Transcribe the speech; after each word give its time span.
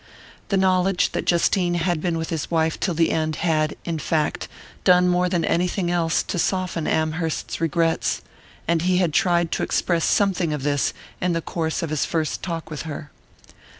The 0.49 0.57
knowledge 0.57 1.11
that 1.11 1.25
Justine 1.27 1.75
had 1.75 2.01
been 2.01 2.17
with 2.17 2.31
his 2.31 2.49
wife 2.49 2.79
till 2.79 2.95
the 2.95 3.11
end 3.11 3.35
had, 3.35 3.75
in 3.85 3.99
fact, 3.99 4.47
done 4.83 5.07
more 5.07 5.29
than 5.29 5.45
anything 5.45 5.91
else 5.91 6.23
to 6.23 6.39
soften 6.39 6.87
Amherst's 6.87 7.61
regrets; 7.61 8.23
and 8.67 8.81
he 8.81 8.97
had 8.97 9.13
tried 9.13 9.51
to 9.51 9.61
express 9.61 10.03
something 10.03 10.53
of 10.53 10.63
this 10.63 10.95
in 11.21 11.33
the 11.33 11.39
course 11.41 11.83
of 11.83 11.91
his 11.91 12.03
first 12.03 12.41
talk 12.41 12.71
with 12.71 12.81
her. 12.81 13.11